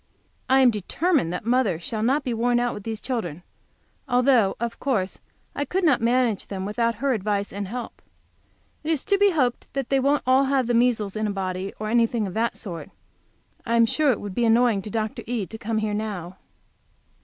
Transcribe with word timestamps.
I 0.49 0.61
am 0.61 0.71
determined 0.71 1.31
that 1.31 1.45
mother 1.45 1.77
shall 1.79 2.01
not 2.01 2.23
be 2.23 2.33
worn 2.33 2.59
out 2.59 2.73
with 2.73 2.81
these 2.81 2.99
children, 2.99 3.43
although 4.09 4.55
of 4.59 4.79
course 4.79 5.19
I 5.53 5.63
could 5.63 5.83
not 5.83 6.01
manage 6.01 6.47
them 6.47 6.65
without 6.65 6.95
her 6.95 7.13
advice 7.13 7.53
and 7.53 7.67
help. 7.67 8.01
It 8.83 8.89
is 8.91 9.03
to 9.03 9.19
be 9.19 9.29
hoped 9.29 9.67
they 9.73 9.99
won't 9.99 10.23
all 10.25 10.45
have 10.45 10.65
the 10.65 10.73
measles 10.73 11.15
in 11.15 11.27
a 11.27 11.31
body, 11.31 11.71
or 11.79 11.87
anything 11.87 12.25
of 12.25 12.33
that 12.33 12.55
sort; 12.55 12.89
I 13.63 13.75
am 13.75 13.85
sure 13.85 14.09
it 14.09 14.19
would 14.19 14.33
be 14.33 14.43
annoying 14.45 14.81
to 14.81 14.89
Dr. 14.89 15.21
E. 15.27 15.45
to 15.45 15.57
come 15.59 15.77
here 15.77 15.93
now. 15.93 16.37